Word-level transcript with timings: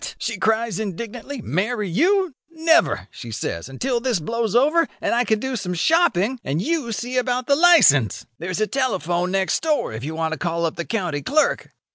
she 0.17 0.35
cries 0.35 0.79
indignantly, 0.79 1.43
'marry 1.43 1.87
you! 1.87 2.33
Never,' 2.49 3.07
she 3.11 3.29
says, 3.29 3.69
'until 3.69 3.99
this 3.99 4.19
blows 4.19 4.55
over, 4.55 4.87
and 4.99 5.13
I 5.13 5.23
can 5.23 5.37
do 5.37 5.55
some 5.55 5.75
shopping, 5.75 6.39
and 6.43 6.59
you 6.59 6.91
see 6.91 7.17
about 7.17 7.45
the 7.45 7.55
licence. 7.55 8.25
There's 8.39 8.59
a 8.59 8.65
telephone 8.65 9.29
next 9.29 9.61
door 9.61 9.93
if 9.93 10.03
you 10.03 10.15
want 10.15 10.31
to 10.31 10.39
call 10.39 10.65
up 10.65 10.75
the 10.75 10.85
county 10.85 11.21
clerk. 11.21 11.69